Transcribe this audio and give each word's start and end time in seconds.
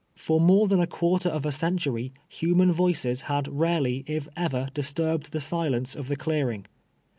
For 0.15 0.41
more 0.41 0.67
than 0.67 0.79
a 0.79 0.87
quarter 0.87 1.29
of 1.29 1.45
a 1.45 1.51
century, 1.51 2.11
hunum 2.27 2.71
voices 2.73 3.21
had 3.29 3.47
rarely, 3.47 4.03
if 4.07 4.27
ever, 4.35 4.69
disturbed 4.73 5.31
the 5.31 5.39
silence 5.39 5.95
of 5.95 6.07
the 6.07 6.15
clearing. 6.15 6.65